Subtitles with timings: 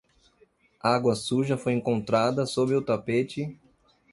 [0.81, 3.55] Água suja foi encontrada sob o tapete